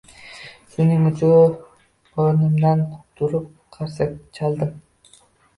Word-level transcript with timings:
Shuning 0.75 1.03
uchun 1.09 2.23
o‘rnimdan 2.23 2.81
turib 3.21 3.47
qarsak 3.77 4.17
chaldim 4.39 4.77